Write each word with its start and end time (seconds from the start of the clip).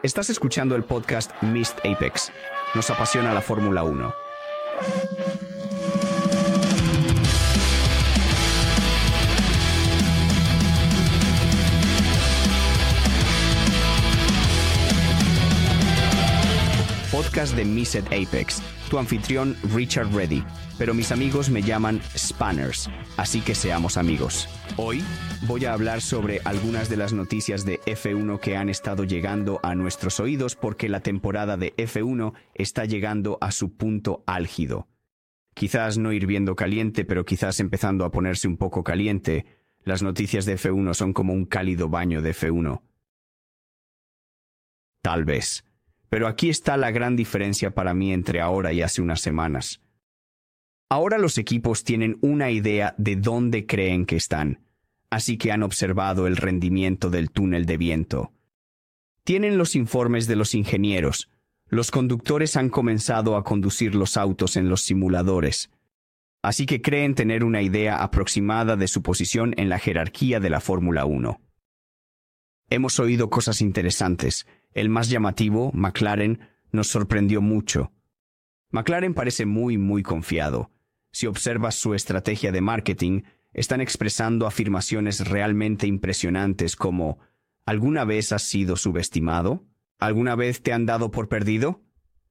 Estás 0.00 0.30
escuchando 0.30 0.76
el 0.76 0.84
podcast 0.84 1.32
Mist 1.42 1.78
Apex. 1.84 2.30
Nos 2.76 2.88
apasiona 2.88 3.34
la 3.34 3.40
Fórmula 3.40 3.82
1. 3.82 4.14
Podcast 17.18 17.56
de 17.56 17.64
Mist 17.64 17.96
Apex. 17.96 18.62
Tu 18.88 18.96
anfitrión 18.96 19.56
Richard 19.74 20.14
Reddy, 20.14 20.44
pero 20.78 20.94
mis 20.94 21.10
amigos 21.10 21.50
me 21.50 21.62
llaman 21.62 22.00
Spanners, 22.16 22.88
así 23.16 23.40
que 23.40 23.56
seamos 23.56 23.96
amigos. 23.96 24.48
Hoy 24.76 25.02
voy 25.48 25.64
a 25.64 25.72
hablar 25.72 26.00
sobre 26.00 26.40
algunas 26.44 26.88
de 26.88 26.96
las 26.96 27.12
noticias 27.12 27.64
de 27.64 27.80
F1 27.86 28.38
que 28.38 28.56
han 28.56 28.68
estado 28.68 29.02
llegando 29.02 29.58
a 29.64 29.74
nuestros 29.74 30.20
oídos 30.20 30.54
porque 30.54 30.88
la 30.88 31.00
temporada 31.00 31.56
de 31.56 31.74
F1 31.74 32.34
está 32.54 32.84
llegando 32.84 33.36
a 33.40 33.50
su 33.50 33.76
punto 33.76 34.22
álgido. 34.28 34.86
Quizás 35.54 35.98
no 35.98 36.12
hirviendo 36.12 36.54
caliente, 36.54 37.04
pero 37.04 37.24
quizás 37.24 37.58
empezando 37.58 38.04
a 38.04 38.12
ponerse 38.12 38.46
un 38.46 38.56
poco 38.56 38.84
caliente. 38.84 39.44
Las 39.82 40.04
noticias 40.04 40.44
de 40.44 40.56
F1 40.56 40.94
son 40.94 41.12
como 41.12 41.32
un 41.32 41.46
cálido 41.46 41.88
baño 41.88 42.22
de 42.22 42.32
F1. 42.32 42.80
Tal 45.02 45.24
vez. 45.24 45.64
Pero 46.08 46.26
aquí 46.26 46.48
está 46.48 46.76
la 46.76 46.90
gran 46.90 47.16
diferencia 47.16 47.70
para 47.74 47.94
mí 47.94 48.12
entre 48.12 48.40
ahora 48.40 48.72
y 48.72 48.82
hace 48.82 49.02
unas 49.02 49.20
semanas. 49.20 49.80
Ahora 50.88 51.18
los 51.18 51.36
equipos 51.38 51.84
tienen 51.84 52.18
una 52.22 52.50
idea 52.50 52.94
de 52.96 53.16
dónde 53.16 53.66
creen 53.66 54.06
que 54.06 54.16
están 54.16 54.60
así 55.10 55.38
que 55.38 55.52
han 55.52 55.62
observado 55.62 56.26
el 56.26 56.36
rendimiento 56.36 57.10
del 57.10 57.30
túnel 57.30 57.66
de 57.66 57.76
viento. 57.76 58.32
Tienen 59.24 59.58
los 59.58 59.74
informes 59.74 60.26
de 60.26 60.36
los 60.36 60.54
ingenieros. 60.54 61.30
Los 61.66 61.90
conductores 61.90 62.56
han 62.56 62.70
comenzado 62.70 63.36
a 63.36 63.44
conducir 63.44 63.94
los 63.94 64.16
autos 64.16 64.56
en 64.56 64.68
los 64.68 64.82
simuladores. 64.82 65.70
Así 66.42 66.66
que 66.66 66.80
creen 66.80 67.14
tener 67.14 67.44
una 67.44 67.62
idea 67.62 68.02
aproximada 68.02 68.76
de 68.76 68.88
su 68.88 69.02
posición 69.02 69.54
en 69.56 69.68
la 69.68 69.78
jerarquía 69.78 70.40
de 70.40 70.50
la 70.50 70.60
Fórmula 70.60 71.04
1. 71.04 71.40
Hemos 72.70 72.98
oído 73.00 73.28
cosas 73.28 73.60
interesantes. 73.60 74.46
El 74.74 74.88
más 74.88 75.08
llamativo, 75.08 75.70
McLaren, 75.72 76.40
nos 76.72 76.88
sorprendió 76.88 77.40
mucho. 77.40 77.92
McLaren 78.70 79.14
parece 79.14 79.46
muy, 79.46 79.78
muy 79.78 80.02
confiado. 80.02 80.70
Si 81.10 81.26
observas 81.26 81.74
su 81.74 81.94
estrategia 81.94 82.52
de 82.52 82.60
marketing, 82.60 83.22
están 83.52 83.80
expresando 83.80 84.46
afirmaciones 84.46 85.28
realmente 85.28 85.86
impresionantes 85.86 86.76
como 86.76 87.18
¿Alguna 87.68 88.06
vez 88.06 88.32
has 88.32 88.44
sido 88.44 88.76
subestimado? 88.76 89.66
¿Alguna 89.98 90.34
vez 90.36 90.62
te 90.62 90.72
han 90.72 90.86
dado 90.86 91.10
por 91.10 91.28
perdido? 91.28 91.82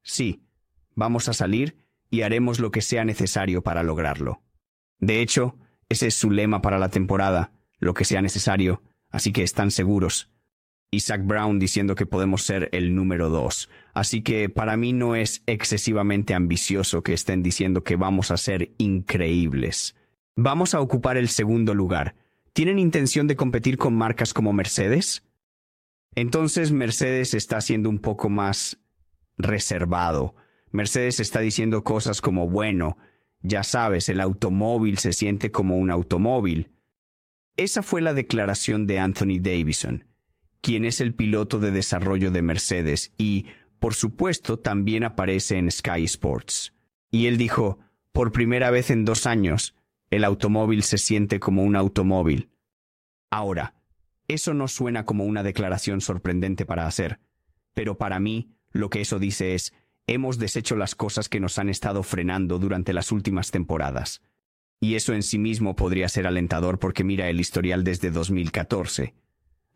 Sí, 0.02 0.48
vamos 0.96 1.30
a 1.30 1.34
salir 1.34 1.78
y 2.10 2.24
haremos 2.24 2.60
lo 2.60 2.72
que 2.72 2.82
sea 2.82 3.06
necesario 3.06 3.62
para 3.62 3.84
lograrlo. 3.84 4.42
De 4.98 5.22
hecho, 5.22 5.56
ese 5.90 6.08
es 6.08 6.16
su 6.16 6.32
lema 6.32 6.64
para 6.64 6.80
la 6.80 6.90
temporada, 6.90 7.52
lo 7.78 7.94
que 7.94 8.04
sea 8.04 8.24
necesario, 8.24 8.82
así 9.12 9.32
que 9.32 9.44
están 9.44 9.70
seguros. 9.70 10.32
Isaac 10.92 11.26
Brown 11.26 11.60
diciendo 11.60 11.96
que 11.96 12.06
podemos 12.06 12.44
ser 12.44 12.70
el 12.72 12.96
número 12.96 13.30
dos, 13.30 13.70
así 13.94 14.22
que 14.22 14.48
para 14.50 14.78
mí 14.78 14.94
no 14.94 15.16
es 15.16 15.44
excesivamente 15.46 16.34
ambicioso 16.34 17.04
que 17.04 17.14
estén 17.14 17.44
diciendo 17.44 17.84
que 17.84 17.98
vamos 17.98 18.32
a 18.32 18.38
ser 18.38 18.72
increíbles. 18.78 19.96
Vamos 20.36 20.74
a 20.74 20.80
ocupar 20.82 21.18
el 21.18 21.28
segundo 21.28 21.74
lugar. 21.74 22.16
¿Tienen 22.54 22.80
intención 22.80 23.28
de 23.28 23.36
competir 23.36 23.78
con 23.78 23.96
marcas 23.96 24.34
como 24.34 24.54
Mercedes? 24.54 25.24
Entonces 26.16 26.72
Mercedes 26.72 27.34
está 27.34 27.60
siendo 27.62 27.90
un 27.90 28.00
poco 28.00 28.30
más 28.30 28.80
reservado. 29.38 30.36
Mercedes 30.72 31.20
está 31.20 31.40
diciendo 31.42 31.84
cosas 31.84 32.22
como, 32.22 32.50
bueno, 32.50 32.98
ya 33.42 33.64
sabes, 33.64 34.10
el 34.10 34.22
automóvil 34.22 34.98
se 34.98 35.14
siente 35.14 35.52
como 35.52 35.78
un 35.78 35.92
automóvil. 35.92 36.72
Esa 37.56 37.84
fue 37.84 38.02
la 38.02 38.14
declaración 38.14 38.88
de 38.88 39.00
Anthony 39.00 39.40
Davison, 39.40 40.06
quien 40.62 40.86
es 40.86 41.02
el 41.02 41.14
piloto 41.14 41.60
de 41.60 41.72
desarrollo 41.72 42.32
de 42.32 42.42
Mercedes 42.42 43.14
y, 43.18 43.45
por 43.80 43.94
supuesto, 43.94 44.58
también 44.60 45.04
aparece 45.04 45.58
en 45.58 45.72
Sky 45.72 46.04
Sports. 46.04 46.73
Y 47.12 47.28
él 47.28 47.38
dijo, 47.38 47.80
por 48.12 48.32
primera 48.32 48.72
vez 48.72 48.90
en 48.90 49.06
dos 49.06 49.26
años, 49.26 49.76
el 50.10 50.23
automóvil 50.23 50.84
se 50.84 50.98
siente 50.98 51.40
como 51.40 51.64
un 51.64 51.76
automóvil. 51.76 52.50
Ahora, 53.30 53.76
eso 54.28 54.54
no 54.54 54.67
suena 54.67 55.06
como 55.06 55.26
una 55.26 55.44
declaración 55.44 56.02
sorprendente 56.02 56.66
para 56.66 56.88
hacer, 56.88 57.20
pero 57.73 57.98
para 57.98 58.20
mí 58.20 58.52
lo 58.72 58.90
que 58.90 59.02
eso 59.02 59.20
dice 59.20 59.56
es, 59.56 59.73
hemos 60.08 60.38
deshecho 60.38 60.76
las 60.76 60.96
cosas 60.96 61.30
que 61.30 61.40
nos 61.40 61.60
han 61.60 61.70
estado 61.70 62.04
frenando 62.04 62.60
durante 62.60 62.94
las 62.94 63.12
últimas 63.12 63.52
temporadas. 63.52 64.22
Y 64.80 64.96
eso 64.96 65.14
en 65.14 65.23
sí 65.23 65.38
mismo 65.38 65.76
podría 65.76 66.08
ser 66.08 66.28
alentador 66.28 66.80
porque 66.80 67.04
mira 67.04 67.30
el 67.30 67.40
historial 67.40 67.84
desde 67.84 68.12
2014. 68.12 69.16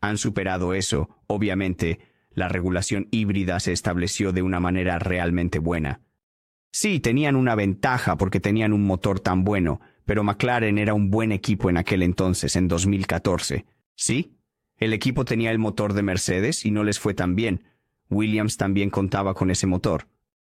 Han 0.02 0.18
superado 0.18 0.74
eso, 0.74 1.08
obviamente, 1.28 2.00
la 2.34 2.48
regulación 2.48 3.08
híbrida 3.10 3.58
se 3.60 3.72
estableció 3.72 4.32
de 4.32 4.42
una 4.42 4.60
manera 4.60 4.98
realmente 4.98 5.58
buena. 5.58 6.00
Sí, 6.72 7.00
tenían 7.00 7.36
una 7.36 7.54
ventaja 7.54 8.16
porque 8.16 8.40
tenían 8.40 8.72
un 8.72 8.84
motor 8.84 9.20
tan 9.20 9.44
bueno, 9.44 9.80
pero 10.04 10.24
McLaren 10.24 10.76
era 10.78 10.92
un 10.92 11.10
buen 11.10 11.30
equipo 11.30 11.70
en 11.70 11.76
aquel 11.76 12.02
entonces, 12.02 12.56
en 12.56 12.66
2014. 12.66 13.64
¿Sí? 13.94 14.36
El 14.76 14.92
equipo 14.92 15.24
tenía 15.24 15.52
el 15.52 15.58
motor 15.58 15.92
de 15.92 16.02
Mercedes 16.02 16.66
y 16.66 16.72
no 16.72 16.82
les 16.82 16.98
fue 16.98 17.14
tan 17.14 17.36
bien. 17.36 17.62
Williams 18.10 18.56
también 18.56 18.90
contaba 18.90 19.34
con 19.34 19.50
ese 19.50 19.66
motor. 19.66 20.08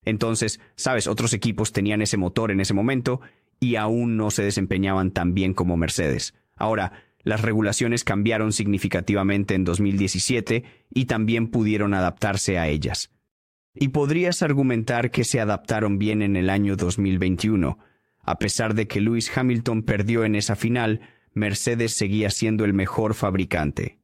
Entonces, 0.05 0.61
sabes, 0.77 1.07
otros 1.09 1.33
equipos 1.33 1.73
tenían 1.73 2.03
ese 2.03 2.17
motor 2.17 2.51
en 2.53 2.61
ese 2.61 2.75
momento 2.75 3.21
y 3.59 3.77
aún 3.77 4.17
no 4.17 4.31
se 4.31 4.45
desempeñaban 4.45 5.11
tan 5.11 5.35
bien 5.35 5.55
como 5.55 5.77
Mercedes. 5.77 6.35
Ahora, 6.55 6.93
las 7.25 7.43
regulaciones 7.43 8.05
cambiaron 8.05 8.53
significativamente 8.53 9.55
en 9.55 9.65
2017 9.65 10.65
y 10.91 11.05
también 11.05 11.49
pudieron 11.49 11.95
adaptarse 11.95 12.59
a 12.59 12.69
ellas. 12.69 13.11
Y 13.75 13.89
podrías 13.89 14.43
argumentar 14.43 15.11
que 15.11 15.25
se 15.25 15.41
adaptaron 15.41 15.99
bien 15.99 16.21
en 16.23 16.37
el 16.37 16.51
año 16.51 16.77
2021, 16.77 17.79
a 18.21 18.39
pesar 18.39 18.75
de 18.75 18.87
que 18.87 19.01
Lewis 19.01 19.31
Hamilton 19.37 19.83
perdió 19.83 20.25
en 20.25 20.35
esa 20.35 20.57
final, 20.57 21.01
Mercedes 21.35 21.93
seguía 21.95 22.31
siendo 22.31 22.65
el 22.65 22.75
mejor 22.75 23.15
fabricante. 23.15 23.99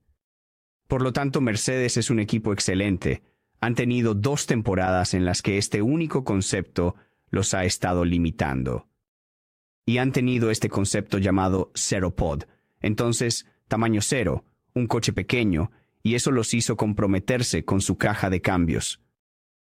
Por 0.86 1.02
lo 1.02 1.12
tanto, 1.12 1.40
Mercedes 1.40 1.98
es 1.98 2.08
un 2.10 2.18
equipo 2.18 2.52
excelente. 2.52 3.22
Han 3.60 3.74
tenido 3.74 4.14
dos 4.14 4.46
temporadas 4.46 5.12
en 5.12 5.24
las 5.24 5.42
que 5.42 5.58
este 5.58 5.82
único 5.82 6.24
concepto 6.24 6.96
los 7.30 7.52
ha 7.52 7.64
estado 7.64 8.04
limitando. 8.04 8.88
Y 9.84 9.98
han 9.98 10.12
tenido 10.12 10.50
este 10.50 10.68
concepto 10.68 11.18
llamado 11.18 11.72
Pod, 12.16 12.44
entonces 12.80 13.46
tamaño 13.68 14.00
cero, 14.02 14.44
un 14.74 14.86
coche 14.86 15.12
pequeño, 15.12 15.70
y 16.02 16.14
eso 16.14 16.30
los 16.30 16.54
hizo 16.54 16.76
comprometerse 16.76 17.64
con 17.64 17.80
su 17.80 17.98
caja 17.98 18.30
de 18.30 18.40
cambios. 18.40 19.00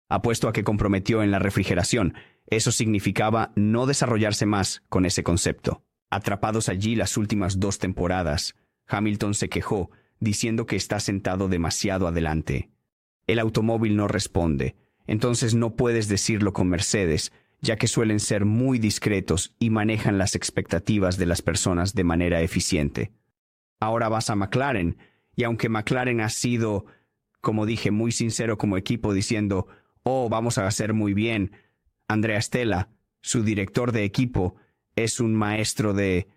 Apuesto 0.09 0.47
a 0.47 0.53
que 0.53 0.63
comprometió 0.63 1.23
en 1.23 1.31
la 1.31 1.40
refrigeración, 1.40 2.13
eso 2.47 2.72
significaba 2.72 3.51
no 3.56 3.85
desarrollarse 3.85 4.45
más 4.45 4.84
con 4.90 5.06
ese 5.06 5.23
concepto. 5.23 5.84
Atrapados 6.09 6.69
allí 6.69 6.95
las 6.95 7.18
últimas 7.18 7.59
dos 7.59 7.79
temporadas, 7.79 8.56
Hamilton 8.88 9.34
se 9.34 9.50
quejó, 9.50 9.91
diciendo 10.19 10.66
que 10.66 10.78
está 10.78 11.00
sentado 11.00 11.50
demasiado 11.50 12.07
adelante. 12.07 12.69
El 13.28 13.39
automóvil 13.39 13.97
no 13.97 14.07
responde, 14.07 14.75
entonces 15.06 15.56
no 15.56 15.75
puedes 15.75 16.07
decirlo 16.07 16.53
con 16.53 16.69
Mercedes, 16.69 17.34
ya 17.62 17.75
que 17.75 17.88
suelen 17.88 18.19
ser 18.19 18.45
muy 18.45 18.79
discretos 18.79 19.56
y 19.59 19.69
manejan 19.69 20.18
las 20.18 20.35
expectativas 20.35 21.18
de 21.18 21.25
las 21.25 21.41
personas 21.41 21.94
de 21.94 22.03
manera 22.03 22.41
eficiente. 22.41 23.12
Ahora 23.79 24.09
vas 24.09 24.29
a 24.29 24.35
McLaren, 24.35 24.97
y 25.35 25.44
aunque 25.44 25.69
McLaren 25.69 26.22
ha 26.22 26.29
sido, 26.29 26.85
como 27.41 27.66
dije, 27.66 27.91
muy 27.91 28.12
sincero 28.12 28.57
como 28.57 28.78
equipo 28.78 29.13
diciendo, 29.13 29.68
oh, 30.04 30.30
vamos 30.30 30.57
a 30.57 30.68
hacer 30.68 30.94
muy 30.94 31.13
bien, 31.13 31.51
Andrea 32.07 32.42
Stella, 32.42 32.89
su 33.21 33.44
director 33.44 33.92
de 33.92 34.04
equipo, 34.04 34.56
es 34.95 35.19
un 35.19 35.36
maestro 35.36 35.94
de 35.94 36.27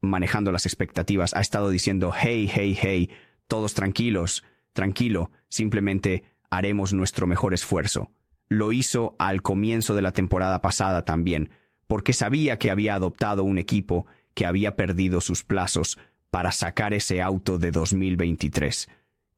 manejando 0.00 0.52
las 0.52 0.64
expectativas. 0.64 1.34
Ha 1.34 1.40
estado 1.40 1.70
diciendo, 1.70 2.12
hey, 2.16 2.50
hey, 2.52 2.78
hey, 2.80 3.10
todos 3.46 3.74
tranquilos, 3.74 4.44
tranquilo, 4.72 5.30
simplemente 5.48 6.24
haremos 6.50 6.92
nuestro 6.92 7.26
mejor 7.26 7.52
esfuerzo. 7.52 8.10
Lo 8.48 8.72
hizo 8.72 9.14
al 9.18 9.42
comienzo 9.42 9.94
de 9.94 10.02
la 10.02 10.12
temporada 10.12 10.60
pasada 10.60 11.04
también, 11.04 11.50
porque 11.86 12.12
sabía 12.12 12.58
que 12.58 12.70
había 12.70 12.94
adoptado 12.94 13.44
un 13.44 13.58
equipo 13.58 14.06
que 14.34 14.46
había 14.46 14.76
perdido 14.76 15.20
sus 15.20 15.44
plazos 15.44 15.98
para 16.30 16.52
sacar 16.52 16.94
ese 16.94 17.22
auto 17.22 17.58
de 17.58 17.70
2023. 17.70 18.88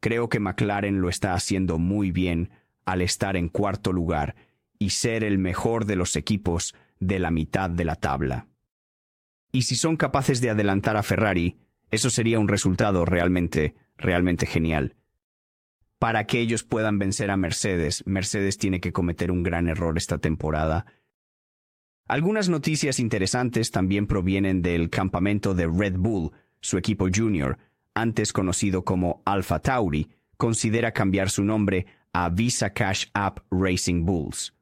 Creo 0.01 0.29
que 0.29 0.41
McLaren 0.41 1.01
lo 1.01 1.09
está 1.09 1.35
haciendo 1.35 1.79
muy 1.79 2.11
bien 2.11 2.51
al 2.85 3.03
estar 3.03 3.37
en 3.37 3.49
cuarto 3.49 3.93
lugar 3.93 4.35
y 4.79 4.91
ser 4.91 5.25
el 5.25 5.39
mejor 5.39 5.85
de 5.85 5.97
los 5.97 6.17
equipos 6.17 6.75
de 6.99 7.19
la 7.19 7.31
mitad 7.31 7.71
de 7.71 7.85
la 7.85 7.97
tabla. 7.97 8.47
Y 9.53 9.63
si 9.63 9.77
son 9.77 9.97
capaces 9.97 10.41
de 10.41 10.51
adelantar 10.51 10.97
a 10.97 11.03
Ferrari, 11.03 11.57
eso 11.91 12.11
sería 12.11 12.39
un 12.39 12.49
resultado 12.49 13.05
realmente, 13.05 13.75
realmente 13.97 14.47
genial. 14.47 14.95
Para 16.01 16.25
que 16.25 16.41
ellos 16.41 16.65
puedan 16.65 16.99
vencer 16.99 17.31
a 17.31 17.37
Mercedes, 17.37 18.03
Mercedes 18.07 18.57
tiene 18.57 18.81
que 18.81 18.91
cometer 18.91 19.31
un 19.31 19.43
gran 19.43 19.69
error 19.69 19.99
esta 19.99 20.17
temporada. 20.17 20.87
Algunas 22.09 22.49
noticias 22.49 22.99
interesantes 22.99 23.71
también 23.71 24.07
provienen 24.07 24.63
del 24.63 24.89
campamento 24.89 25.55
de 25.55 25.67
Red 25.67 25.99
Bull, 25.99 26.33
su 26.63 26.79
equipo 26.79 27.09
junior, 27.15 27.59
antes 27.95 28.33
conocido 28.33 28.83
como 28.83 29.21
Alpha 29.27 29.61
Tauri, 29.61 30.09
considera 30.39 30.93
cambiar 30.93 31.29
su 31.29 31.45
nombre 31.45 31.85
a 32.15 32.31
Visa 32.31 32.71
Cash 32.71 33.09
App 33.13 33.41
Racing 33.51 34.07
Bulls. 34.07 34.55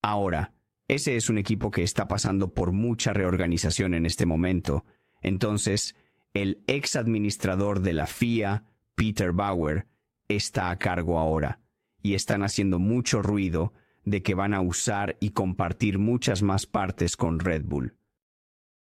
Ahora, 0.00 0.52
ese 0.86 1.16
es 1.16 1.28
un 1.28 1.38
equipo 1.38 1.72
que 1.72 1.82
está 1.82 2.06
pasando 2.06 2.54
por 2.54 2.70
mucha 2.70 3.12
reorganización 3.12 3.94
en 3.94 4.06
este 4.06 4.26
momento, 4.26 4.84
entonces 5.22 5.96
el 6.34 6.62
ex 6.68 6.94
administrador 6.94 7.80
de 7.80 7.94
la 7.94 8.06
FIA, 8.06 8.62
Peter 8.94 9.32
Bauer, 9.32 9.88
está 10.28 10.70
a 10.70 10.78
cargo 10.78 11.18
ahora 11.18 11.60
y 12.02 12.14
están 12.14 12.42
haciendo 12.42 12.78
mucho 12.78 13.22
ruido 13.22 13.72
de 14.04 14.22
que 14.22 14.34
van 14.34 14.54
a 14.54 14.60
usar 14.60 15.16
y 15.20 15.30
compartir 15.30 15.98
muchas 15.98 16.42
más 16.42 16.66
partes 16.66 17.16
con 17.16 17.40
Red 17.40 17.64
Bull. 17.64 17.96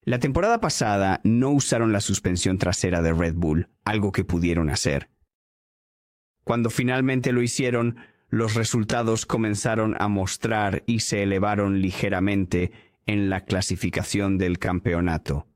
La 0.05 0.19
temporada 0.19 0.61
pasada 0.61 1.21
no 1.25 1.51
usaron 1.51 1.93
la 1.93 2.01
suspensión 2.01 2.59
trasera 2.59 3.03
de 3.03 3.13
Red 3.13 3.35
Bull, 3.35 3.69
algo 3.85 4.13
que 4.13 4.25
pudieron 4.25 4.71
hacer. 4.71 5.11
Cuando 6.45 6.71
finalmente 6.71 7.33
lo 7.33 7.43
hicieron, 7.43 7.97
los 8.31 8.55
resultados 8.55 9.27
comenzaron 9.27 9.97
a 9.99 10.09
mostrar 10.09 10.83
y 10.87 11.01
se 11.01 11.23
elevaron 11.23 11.81
ligeramente 11.81 12.73
en 13.07 13.31
la 13.31 13.45
clasificación 13.45 14.39
del 14.39 14.59
campeonato. 14.59 15.47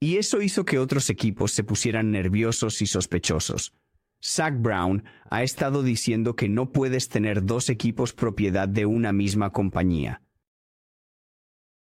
Y 0.00 0.16
eso 0.16 0.40
hizo 0.42 0.64
que 0.64 0.78
otros 0.78 1.10
equipos 1.10 1.52
se 1.52 1.64
pusieran 1.64 2.10
nerviosos 2.10 2.80
y 2.82 2.86
sospechosos. 2.86 3.74
Zach 4.22 4.54
Brown 4.58 5.04
ha 5.30 5.42
estado 5.42 5.82
diciendo 5.82 6.34
que 6.36 6.48
no 6.48 6.72
puedes 6.72 7.08
tener 7.08 7.44
dos 7.44 7.68
equipos 7.68 8.12
propiedad 8.12 8.68
de 8.68 8.86
una 8.86 9.12
misma 9.12 9.52
compañía. 9.52 10.22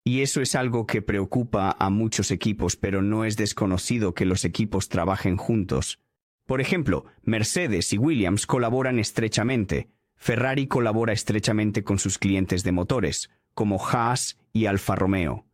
Y 0.05 0.21
eso 0.21 0.43
es 0.43 0.55
algo 0.55 0.87
que 0.87 1.01
preocupa 1.01 1.75
a 1.79 1.89
muchos 1.89 2.31
equipos, 2.31 2.77
pero 2.77 3.01
no 3.01 3.25
es 3.25 3.37
desconocido 3.37 4.13
que 4.13 4.27
los 4.27 4.45
equipos 4.45 4.89
trabajen 4.89 5.37
juntos. 5.37 5.99
Por 6.47 6.61
ejemplo, 6.61 7.07
Mercedes 7.23 7.93
y 7.95 7.99
Williams 7.99 8.47
colaboran 8.47 8.99
estrechamente. 8.99 9.89
Ferrari 10.17 10.67
colabora 10.67 11.15
estrechamente 11.15 11.85
con 11.85 11.99
sus 11.99 12.19
clientes 12.19 12.65
de 12.65 12.73
motores, 12.73 13.31
como 13.55 13.83
Haas 13.83 14.39
y 14.53 14.67
Alfa 14.67 14.95
Romeo. 14.95 15.47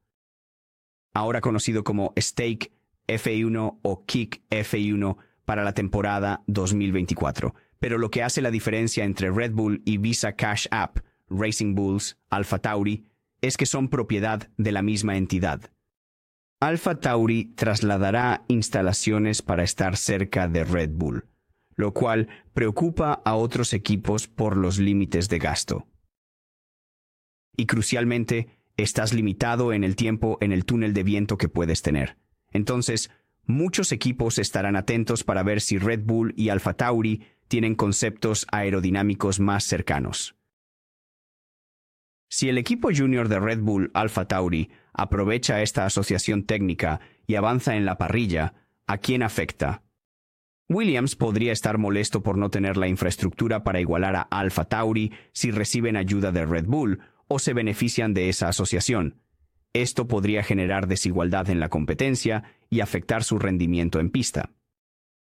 Ahora 1.14 1.40
conocido 1.40 1.84
como 1.84 2.12
Stake 2.18 2.72
F1 3.06 3.78
o 3.82 4.04
Kick 4.04 4.42
F1, 4.50 5.16
para 5.50 5.64
la 5.64 5.72
temporada 5.72 6.44
2024. 6.46 7.56
Pero 7.80 7.98
lo 7.98 8.08
que 8.08 8.22
hace 8.22 8.40
la 8.40 8.52
diferencia 8.52 9.02
entre 9.02 9.32
Red 9.32 9.50
Bull 9.50 9.82
y 9.84 9.98
Visa 9.98 10.36
Cash 10.36 10.68
App, 10.70 10.98
Racing 11.28 11.74
Bulls, 11.74 12.20
Alpha 12.28 12.60
Tauri, 12.60 13.04
es 13.40 13.56
que 13.56 13.66
son 13.66 13.88
propiedad 13.88 14.48
de 14.58 14.70
la 14.70 14.82
misma 14.82 15.16
entidad. 15.16 15.72
Alpha 16.60 17.00
Tauri 17.00 17.46
trasladará 17.56 18.44
instalaciones 18.46 19.42
para 19.42 19.64
estar 19.64 19.96
cerca 19.96 20.46
de 20.46 20.62
Red 20.62 20.90
Bull, 20.92 21.26
lo 21.74 21.94
cual 21.94 22.28
preocupa 22.54 23.20
a 23.24 23.34
otros 23.34 23.72
equipos 23.72 24.28
por 24.28 24.56
los 24.56 24.78
límites 24.78 25.28
de 25.28 25.40
gasto. 25.40 25.88
Y 27.56 27.66
crucialmente, 27.66 28.60
estás 28.76 29.12
limitado 29.12 29.72
en 29.72 29.82
el 29.82 29.96
tiempo 29.96 30.38
en 30.40 30.52
el 30.52 30.64
túnel 30.64 30.94
de 30.94 31.02
viento 31.02 31.38
que 31.38 31.48
puedes 31.48 31.82
tener. 31.82 32.18
Entonces, 32.52 33.10
Muchos 33.50 33.90
equipos 33.90 34.38
estarán 34.38 34.76
atentos 34.76 35.24
para 35.24 35.42
ver 35.42 35.60
si 35.60 35.76
Red 35.76 36.04
Bull 36.04 36.32
y 36.36 36.50
Alfa 36.50 36.74
Tauri 36.74 37.26
tienen 37.48 37.74
conceptos 37.74 38.46
aerodinámicos 38.52 39.40
más 39.40 39.64
cercanos. 39.64 40.36
Si 42.28 42.48
el 42.48 42.58
equipo 42.58 42.90
junior 42.96 43.26
de 43.26 43.40
Red 43.40 43.58
Bull 43.58 43.90
Alfa 43.92 44.28
Tauri 44.28 44.70
aprovecha 44.92 45.62
esta 45.62 45.84
asociación 45.84 46.44
técnica 46.44 47.00
y 47.26 47.34
avanza 47.34 47.74
en 47.74 47.84
la 47.84 47.98
parrilla, 47.98 48.54
¿a 48.86 48.98
quién 48.98 49.24
afecta? 49.24 49.82
Williams 50.68 51.16
podría 51.16 51.50
estar 51.50 51.76
molesto 51.76 52.22
por 52.22 52.38
no 52.38 52.50
tener 52.50 52.76
la 52.76 52.86
infraestructura 52.86 53.64
para 53.64 53.80
igualar 53.80 54.14
a 54.14 54.22
Alfa 54.30 54.66
Tauri 54.66 55.12
si 55.32 55.50
reciben 55.50 55.96
ayuda 55.96 56.30
de 56.30 56.46
Red 56.46 56.66
Bull 56.66 57.00
o 57.26 57.40
se 57.40 57.52
benefician 57.52 58.14
de 58.14 58.28
esa 58.28 58.46
asociación. 58.46 59.20
Esto 59.72 60.08
podría 60.08 60.42
generar 60.42 60.88
desigualdad 60.88 61.48
en 61.48 61.60
la 61.60 61.68
competencia 61.68 62.42
y 62.70 62.80
afectar 62.80 63.22
su 63.22 63.38
rendimiento 63.38 64.00
en 64.00 64.10
pista. 64.10 64.50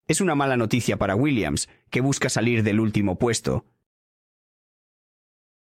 Es 0.07 0.21
una 0.21 0.33
mala 0.33 0.55
noticia 0.55 0.97
para 0.97 1.15
Williams, 1.15 1.67
que 1.89 2.01
busca 2.01 2.29
salir 2.29 2.63
del 2.63 2.79
último 2.79 3.19
puesto. 3.19 3.65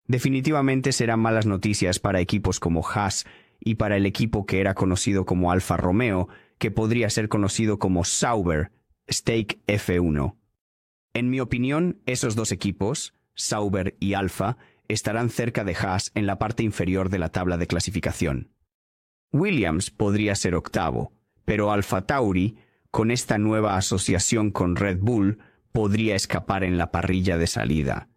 Definitivamente 0.08 0.92
serán 0.92 1.20
malas 1.20 1.46
noticias 1.46 2.00
para 2.00 2.20
equipos 2.20 2.60
como 2.60 2.86
Haas 2.86 3.26
y 3.60 3.76
para 3.76 3.96
el 3.96 4.06
equipo 4.06 4.46
que 4.46 4.60
era 4.60 4.74
conocido 4.74 5.26
como 5.26 5.52
Alfa 5.52 5.78
Romeo, 5.78 6.28
que 6.58 6.72
podría 6.72 7.10
ser 7.10 7.30
conocido 7.30 7.80
como 7.80 8.04
Sauber, 8.04 8.72
Stake 9.10 9.62
F1. 9.68 10.36
En 11.14 11.30
mi 11.30 11.40
opinión, 11.40 12.02
esos 12.06 12.36
dos 12.36 12.52
equipos, 12.52 13.14
Sauber 13.36 13.96
y 14.00 14.16
Alfa, 14.16 14.58
estarán 14.88 15.30
cerca 15.30 15.64
de 15.64 15.76
Haas 15.76 16.12
en 16.16 16.26
la 16.26 16.40
parte 16.40 16.64
inferior 16.64 17.10
de 17.10 17.20
la 17.20 17.30
tabla 17.30 17.58
de 17.58 17.68
clasificación. 17.68 18.50
Williams 19.34 19.90
podría 19.90 20.36
ser 20.36 20.56
octavo, 20.56 21.12
pero 21.44 21.72
Alfa 21.72 22.06
Tauri, 22.06 22.56
con 22.92 23.10
esta 23.10 23.40
nueva 23.40 23.76
asociación 23.76 24.52
con 24.52 24.76
Red 24.76 25.00
Bull, 25.00 25.40
podría 25.72 26.16
escapar 26.16 26.64
en 26.64 26.78
la 26.78 26.92
parrilla 26.92 27.38
de 27.38 27.48
salida. 27.48 28.10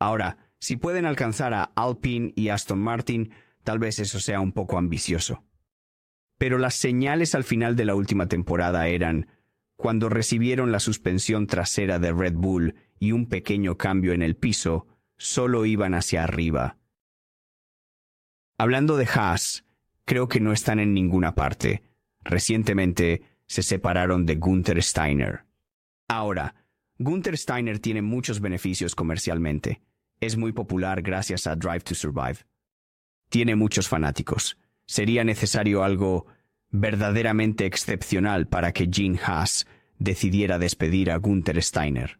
Ahora, 0.00 0.50
si 0.58 0.76
pueden 0.76 1.06
alcanzar 1.06 1.54
a 1.54 1.70
Alpine 1.76 2.32
y 2.34 2.48
Aston 2.48 2.80
Martin, 2.80 3.32
tal 3.62 3.78
vez 3.78 4.00
eso 4.00 4.18
sea 4.18 4.40
un 4.40 4.52
poco 4.52 4.76
ambicioso. 4.76 5.44
Pero 6.36 6.58
las 6.58 6.74
señales 6.74 7.34
al 7.36 7.44
final 7.44 7.76
de 7.76 7.84
la 7.84 7.94
última 7.94 8.26
temporada 8.26 8.88
eran, 8.88 9.28
cuando 9.76 10.08
recibieron 10.08 10.72
la 10.72 10.80
suspensión 10.80 11.46
trasera 11.46 12.00
de 12.00 12.12
Red 12.12 12.34
Bull 12.34 12.74
y 12.98 13.12
un 13.12 13.26
pequeño 13.26 13.76
cambio 13.76 14.12
en 14.12 14.22
el 14.22 14.36
piso, 14.36 14.88
solo 15.16 15.64
iban 15.64 15.94
hacia 15.94 16.24
arriba. 16.24 16.76
Hablando 18.58 18.96
de 18.96 19.06
Haas, 19.06 19.63
creo 20.04 20.28
que 20.28 20.40
no 20.40 20.52
están 20.52 20.80
en 20.80 20.94
ninguna 20.94 21.34
parte. 21.34 21.82
Recientemente 22.22 23.22
se 23.46 23.62
separaron 23.62 24.26
de 24.26 24.36
Gunther 24.36 24.82
Steiner. 24.82 25.44
Ahora, 26.08 26.54
Gunther 26.98 27.36
Steiner 27.36 27.78
tiene 27.78 28.02
muchos 28.02 28.40
beneficios 28.40 28.94
comercialmente. 28.94 29.82
Es 30.20 30.36
muy 30.36 30.52
popular 30.52 31.02
gracias 31.02 31.46
a 31.46 31.56
Drive 31.56 31.80
to 31.80 31.94
Survive. 31.94 32.38
Tiene 33.28 33.56
muchos 33.56 33.88
fanáticos. 33.88 34.58
Sería 34.86 35.24
necesario 35.24 35.82
algo 35.82 36.26
verdaderamente 36.70 37.66
excepcional 37.66 38.46
para 38.46 38.72
que 38.72 38.88
Gene 38.90 39.18
Haas 39.24 39.66
decidiera 39.98 40.58
despedir 40.58 41.10
a 41.10 41.16
Gunther 41.16 41.62
Steiner. 41.62 42.18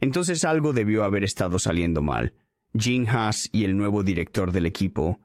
Entonces 0.00 0.44
algo 0.44 0.72
debió 0.72 1.04
haber 1.04 1.24
estado 1.24 1.58
saliendo 1.58 2.02
mal. 2.02 2.34
Gene 2.74 3.08
Haas 3.08 3.48
y 3.52 3.64
el 3.64 3.76
nuevo 3.76 4.02
director 4.02 4.50
del 4.52 4.66
equipo 4.66 5.20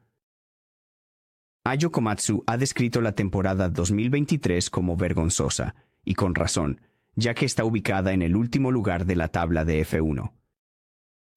Ayo 1.68 1.92
Komatsu 1.92 2.44
ha 2.46 2.56
descrito 2.56 3.02
la 3.02 3.12
temporada 3.12 3.68
2023 3.68 4.70
como 4.70 4.96
vergonzosa, 4.96 5.74
y 6.02 6.14
con 6.14 6.34
razón, 6.34 6.80
ya 7.14 7.34
que 7.34 7.44
está 7.44 7.62
ubicada 7.66 8.14
en 8.14 8.22
el 8.22 8.36
último 8.36 8.70
lugar 8.70 9.04
de 9.04 9.16
la 9.16 9.28
tabla 9.28 9.66
de 9.66 9.84
F1. 9.84 10.32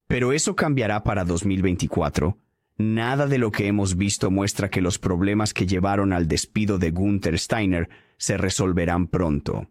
Pero 0.08 0.32
eso 0.32 0.56
cambiará 0.56 1.04
para 1.04 1.26
2024. 1.26 2.38
Nada 2.78 3.28
de 3.28 3.40
lo 3.40 3.52
que 3.52 3.68
hemos 3.68 3.98
visto 3.98 4.32
muestra 4.32 4.70
que 4.70 4.80
los 4.80 5.00
problemas 5.00 5.54
que 5.54 5.68
llevaron 5.68 6.14
al 6.14 6.30
despido 6.30 6.78
de 6.78 6.92
Gunther 6.92 7.38
Steiner 7.38 7.90
se 8.16 8.38
resolverán 8.38 9.08
pronto. 9.08 9.70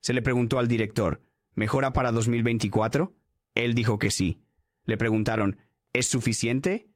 Se 0.00 0.14
le 0.14 0.22
preguntó 0.22 0.58
al 0.58 0.66
director, 0.66 1.22
¿mejora 1.54 1.92
para 1.92 2.10
2024? 2.10 3.14
Él 3.54 3.74
dijo 3.74 4.00
que 4.00 4.10
sí. 4.10 4.42
Le 4.84 4.96
preguntaron, 4.96 5.58
¿es 5.92 6.08
suficiente? 6.08 6.89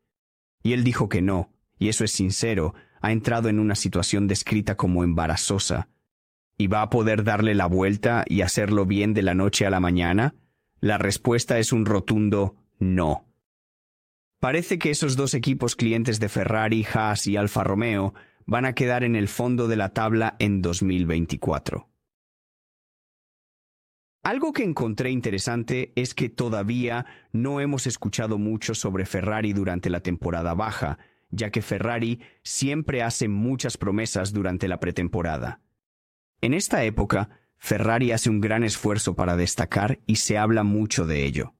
Y 0.64 0.72
él 0.72 0.82
dijo 0.82 1.08
que 1.08 1.22
no, 1.22 1.52
y 1.78 1.90
eso 1.90 2.04
es 2.04 2.10
sincero, 2.10 2.74
ha 3.02 3.12
entrado 3.12 3.50
en 3.50 3.60
una 3.60 3.74
situación 3.74 4.26
descrita 4.26 4.76
como 4.76 5.04
embarazosa. 5.04 5.88
¿Y 6.56 6.68
va 6.68 6.80
a 6.80 6.88
poder 6.88 7.22
darle 7.22 7.54
la 7.54 7.66
vuelta 7.66 8.24
y 8.26 8.40
hacerlo 8.40 8.86
bien 8.86 9.12
de 9.12 9.22
la 9.22 9.34
noche 9.34 9.66
a 9.66 9.70
la 9.70 9.78
mañana? 9.78 10.34
La 10.80 10.96
respuesta 10.96 11.58
es 11.58 11.72
un 11.72 11.84
rotundo 11.84 12.56
no. 12.78 13.28
Parece 14.40 14.78
que 14.78 14.90
esos 14.90 15.16
dos 15.16 15.34
equipos 15.34 15.76
clientes 15.76 16.18
de 16.18 16.30
Ferrari, 16.30 16.86
Haas 16.92 17.26
y 17.26 17.36
Alfa 17.36 17.62
Romeo 17.62 18.14
van 18.46 18.64
a 18.64 18.74
quedar 18.74 19.04
en 19.04 19.16
el 19.16 19.28
fondo 19.28 19.68
de 19.68 19.76
la 19.76 19.90
tabla 19.90 20.36
en 20.38 20.62
2024. 20.62 21.88
Algo 24.24 24.54
que 24.54 24.64
encontré 24.64 25.10
interesante 25.10 25.92
es 25.96 26.14
que 26.14 26.30
todavía 26.30 27.04
no 27.32 27.60
hemos 27.60 27.86
escuchado 27.86 28.38
mucho 28.38 28.74
sobre 28.74 29.04
Ferrari 29.04 29.52
durante 29.52 29.90
la 29.90 30.00
temporada 30.00 30.54
baja, 30.54 30.98
ya 31.28 31.50
que 31.50 31.60
Ferrari 31.60 32.22
siempre 32.42 33.02
hace 33.02 33.28
muchas 33.28 33.76
promesas 33.76 34.32
durante 34.32 34.66
la 34.66 34.80
pretemporada. 34.80 35.60
En 36.40 36.54
esta 36.54 36.84
época, 36.84 37.38
Ferrari 37.58 38.12
hace 38.12 38.30
un 38.30 38.40
gran 38.40 38.64
esfuerzo 38.64 39.14
para 39.14 39.36
destacar 39.36 40.00
y 40.06 40.16
se 40.16 40.38
habla 40.38 40.62
mucho 40.62 41.06
de 41.06 41.26
ello. 41.26 41.54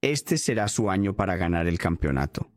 Este 0.00 0.38
será 0.38 0.68
su 0.68 0.90
año 0.90 1.16
para 1.16 1.34
ganar 1.34 1.66
el 1.66 1.78
campeonato. 1.78 2.52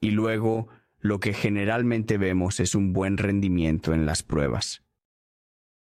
Y 0.00 0.12
luego, 0.12 0.68
lo 1.00 1.18
que 1.18 1.32
generalmente 1.32 2.16
vemos 2.16 2.60
es 2.60 2.76
un 2.76 2.92
buen 2.92 3.18
rendimiento 3.18 3.92
en 3.92 4.06
las 4.06 4.22
pruebas. 4.22 4.84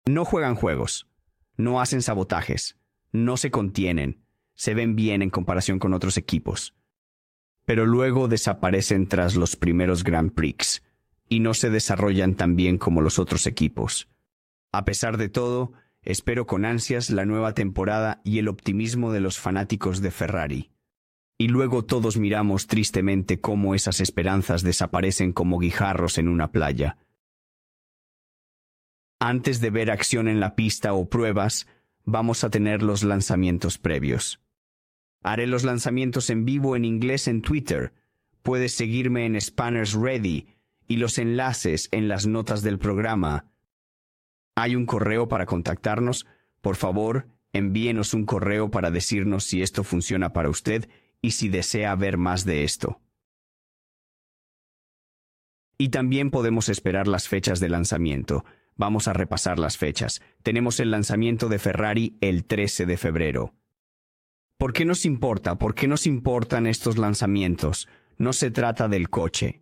No 0.05 0.23
juegan 0.23 0.55
juegos, 0.55 1.09
no 1.57 1.81
hacen 1.81 2.01
sabotajes, 2.01 2.77
no 3.11 3.37
se 3.37 3.51
contienen, 3.51 4.23
se 4.53 4.73
ven 4.73 4.95
bien 4.95 5.21
en 5.21 5.29
comparación 5.29 5.79
con 5.79 5.93
otros 5.93 6.17
equipos. 6.17 6.73
Pero 7.65 7.85
luego 7.85 8.27
desaparecen 8.27 9.07
tras 9.07 9.35
los 9.35 9.55
primeros 9.55 10.03
Grand 10.03 10.31
Prix 10.33 10.83
y 11.29 11.39
no 11.39 11.53
se 11.53 11.69
desarrollan 11.69 12.35
tan 12.35 12.55
bien 12.55 12.77
como 12.77 13.01
los 13.01 13.19
otros 13.19 13.45
equipos. 13.45 14.07
A 14.71 14.85
pesar 14.85 15.17
de 15.17 15.29
todo, 15.29 15.73
espero 16.01 16.47
con 16.47 16.65
ansias 16.65 17.09
la 17.09 17.25
nueva 17.25 17.53
temporada 17.53 18.21
y 18.23 18.39
el 18.39 18.47
optimismo 18.47 19.11
de 19.11 19.19
los 19.19 19.37
fanáticos 19.39 20.01
de 20.01 20.11
Ferrari. 20.11 20.71
Y 21.37 21.49
luego 21.49 21.85
todos 21.85 22.17
miramos 22.17 22.67
tristemente 22.67 23.39
cómo 23.39 23.75
esas 23.75 23.99
esperanzas 23.99 24.63
desaparecen 24.63 25.33
como 25.33 25.59
guijarros 25.59 26.17
en 26.17 26.29
una 26.29 26.51
playa. 26.51 26.97
Antes 29.19 29.61
de 29.61 29.69
ver 29.69 29.91
acción 29.91 30.27
en 30.27 30.39
la 30.39 30.55
pista 30.55 30.93
o 30.93 31.09
pruebas, 31.09 31.67
vamos 32.07 32.45
a 32.45 32.49
tener 32.49 32.81
los 32.81 33.03
lanzamientos 33.03 33.77
previos. 33.77 34.39
Haré 35.21 35.45
los 35.45 35.65
lanzamientos 35.65 36.29
en 36.29 36.45
vivo 36.45 36.75
en 36.77 36.85
inglés 36.85 37.27
en 37.27 37.41
Twitter. 37.41 37.93
Puedes 38.43 38.73
seguirme 38.73 39.25
en 39.25 39.39
Spanners 39.39 39.93
Ready 39.93 40.47
y 40.87 40.97
los 40.97 41.17
enlaces 41.17 41.89
en 41.91 42.07
las 42.07 42.25
notas 42.25 42.63
del 42.63 42.79
programa. 42.79 43.51
Hay 44.55 44.77
un 44.77 44.85
correo 44.85 45.27
para 45.27 45.45
contactarnos. 45.45 46.25
Por 46.61 46.77
favor, 46.77 47.27
envíenos 47.51 48.13
un 48.13 48.25
correo 48.25 48.71
para 48.71 48.89
decirnos 48.89 49.43
si 49.43 49.61
esto 49.61 49.83
funciona 49.83 50.31
para 50.31 50.49
usted 50.49 50.89
y 51.21 51.31
si 51.31 51.49
desea 51.49 51.93
ver 51.95 52.17
más 52.17 52.45
de 52.45 52.63
esto. 52.63 53.01
Y 55.77 55.89
también 55.89 56.31
podemos 56.31 56.69
esperar 56.69 57.07
las 57.07 57.27
fechas 57.27 57.59
de 57.59 57.67
lanzamiento. 57.67 58.45
Vamos 58.77 59.07
a 59.07 59.13
repasar 59.13 59.59
las 59.59 59.77
fechas. 59.77 60.21
Tenemos 60.43 60.79
el 60.79 60.91
lanzamiento 60.91 61.49
de 61.49 61.59
Ferrari 61.59 62.17
el 62.21 62.45
13 62.45 62.85
de 62.85 62.97
febrero. 62.97 63.53
¿Por 64.57 64.73
qué 64.73 64.85
nos 64.85 65.05
importa? 65.05 65.57
¿Por 65.57 65.75
qué 65.75 65.87
nos 65.87 66.07
importan 66.07 66.67
estos 66.67 66.97
lanzamientos? 66.97 67.87
No 68.17 68.33
se 68.33 68.51
trata 68.51 68.87
del 68.87 69.09
coche. 69.09 69.61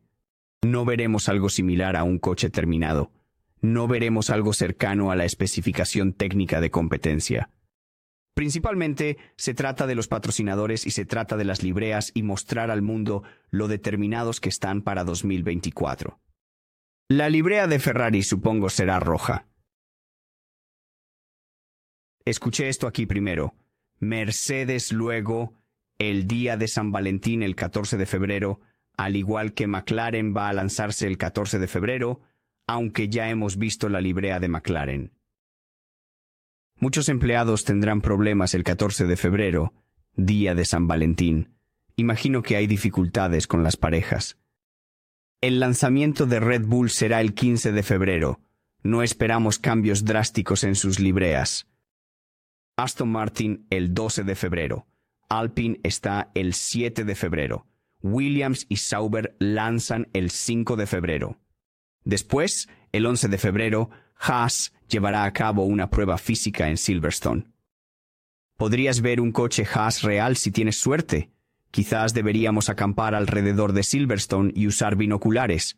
No 0.64 0.86
veremos 0.86 1.30
algo 1.30 1.50
similar 1.50 1.96
a 1.96 2.04
un 2.04 2.20
coche 2.20 2.50
terminado. 2.50 3.12
No 3.62 3.88
veremos 3.88 4.30
algo 4.30 4.54
cercano 4.54 5.12
a 5.12 5.16
la 5.16 5.26
especificación 5.26 6.14
técnica 6.14 6.62
de 6.62 6.72
competencia. 6.72 7.50
Principalmente 8.36 9.18
se 9.38 9.54
trata 9.54 9.88
de 9.88 9.96
los 9.96 10.10
patrocinadores 10.10 10.86
y 10.86 10.92
se 10.92 11.06
trata 11.06 11.38
de 11.38 11.46
las 11.46 11.64
libreas 11.64 12.12
y 12.14 12.24
mostrar 12.24 12.70
al 12.70 12.82
mundo 12.82 13.24
lo 13.50 13.70
determinados 13.70 14.42
que 14.42 14.50
están 14.50 14.82
para 14.82 15.06
2024. 15.06 16.20
La 17.08 17.30
librea 17.30 17.68
de 17.68 17.78
Ferrari 17.78 18.24
supongo 18.24 18.68
será 18.72 19.00
roja. 19.00 19.46
Escuché 22.26 22.68
esto 22.68 22.88
aquí 22.88 23.06
primero. 23.06 23.54
Mercedes 24.00 24.92
luego, 24.92 25.54
el 26.00 26.26
día 26.26 26.58
de 26.58 26.68
San 26.68 26.92
Valentín, 26.92 27.44
el 27.44 27.56
14 27.56 27.98
de 27.98 28.08
febrero, 28.08 28.60
al 28.98 29.16
igual 29.16 29.54
que 29.54 29.68
McLaren 29.68 30.36
va 30.36 30.50
a 30.50 30.54
lanzarse 30.54 31.06
el 31.06 31.20
14 31.20 31.60
de 31.60 31.68
febrero, 31.68 32.22
aunque 32.66 33.08
ya 33.08 33.30
hemos 33.30 33.58
visto 33.58 33.88
la 33.88 34.02
librea 34.02 34.40
de 34.40 34.48
McLaren. 34.48 35.12
Muchos 36.80 37.08
empleados 37.08 37.66
tendrán 37.66 38.02
problemas 38.02 38.56
el 38.56 38.64
14 38.64 39.06
de 39.06 39.16
febrero, 39.16 39.76
día 40.16 40.56
de 40.56 40.66
San 40.66 40.88
Valentín. 40.88 41.54
Imagino 41.98 42.42
que 42.42 42.56
hay 42.56 42.66
dificultades 42.66 43.46
con 43.46 43.62
las 43.62 43.78
parejas. 43.78 44.40
El 45.46 45.60
lanzamiento 45.60 46.26
de 46.26 46.40
Red 46.40 46.66
Bull 46.66 46.90
será 46.90 47.22
el 47.22 47.36
15 47.36 47.72
de 47.72 47.84
febrero. 47.84 48.40
No 48.82 49.04
esperamos 49.04 49.60
cambios 49.60 50.04
drásticos 50.04 50.64
en 50.64 50.74
sus 50.74 51.00
libreas. 51.00 51.68
Aston 52.78 53.12
Martin 53.12 53.68
el 53.70 53.94
12 53.94 54.24
de 54.24 54.34
febrero. 54.34 54.88
Alpine 55.30 55.80
está 55.84 56.32
el 56.34 56.56
7 56.56 57.04
de 57.04 57.14
febrero. 57.14 57.68
Williams 58.02 58.66
y 58.70 58.78
Sauber 58.78 59.36
lanzan 59.38 60.08
el 60.14 60.32
5 60.32 60.78
de 60.78 60.88
febrero. 60.88 61.38
Después, 62.04 62.68
el 62.92 63.06
11 63.06 63.28
de 63.28 63.38
febrero, 63.38 63.92
Haas 64.18 64.74
llevará 64.90 65.26
a 65.26 65.34
cabo 65.34 65.66
una 65.66 65.92
prueba 65.92 66.18
física 66.18 66.72
en 66.72 66.78
Silverstone. 66.78 67.46
Podrías 68.58 69.00
ver 69.00 69.22
un 69.22 69.32
coche 69.32 69.64
Haas 69.72 70.02
real 70.02 70.38
si 70.38 70.50
tienes 70.50 70.80
suerte. 70.80 71.30
Quizás 71.76 72.14
deberíamos 72.14 72.70
acampar 72.70 73.16
alrededor 73.16 73.74
de 73.74 73.84
Silverstone 73.84 74.54
y 74.56 74.68
usar 74.68 74.96
binoculares. 74.96 75.78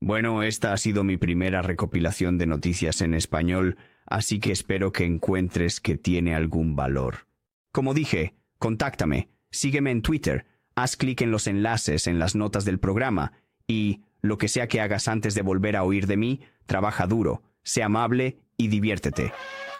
Bueno, 0.00 0.42
esta 0.42 0.72
ha 0.72 0.76
sido 0.76 1.04
mi 1.04 1.16
primera 1.16 1.62
recopilación 1.62 2.36
de 2.36 2.46
noticias 2.46 3.00
en 3.00 3.14
español 3.14 3.78
así 4.06 4.40
que 4.40 4.50
espero 4.50 4.90
que 4.90 5.04
encuentres 5.04 5.80
que 5.80 5.96
tiene 5.96 6.34
algún 6.34 6.74
valor. 6.74 7.28
Como 7.72 7.94
dije, 7.94 8.34
contáctame, 8.58 9.28
sígueme 9.52 9.92
en 9.92 10.02
Twitter, 10.02 10.46
haz 10.74 10.96
clic 10.96 11.20
en 11.20 11.30
los 11.30 11.46
enlaces 11.46 12.08
en 12.08 12.18
las 12.18 12.34
notas 12.34 12.64
del 12.64 12.80
programa 12.80 13.32
y, 13.68 14.02
lo 14.22 14.38
que 14.38 14.48
sea 14.48 14.66
que 14.66 14.80
hagas 14.80 15.06
antes 15.06 15.36
de 15.36 15.42
volver 15.42 15.76
a 15.76 15.84
oír 15.84 16.08
de 16.08 16.16
mí, 16.16 16.40
trabaja 16.66 17.06
duro, 17.06 17.44
sea 17.62 17.86
amable 17.86 18.40
y 18.56 18.66
diviértete. 18.66 19.32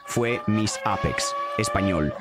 Fue 0.05 0.41
Miss 0.47 0.79
Apex, 0.85 1.35
español. 1.59 2.15